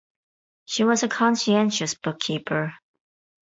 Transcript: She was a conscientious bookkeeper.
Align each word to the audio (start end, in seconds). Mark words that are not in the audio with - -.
She 0.65 0.83
was 0.83 1.03
a 1.03 1.07
conscientious 1.07 1.93
bookkeeper. 1.93 2.73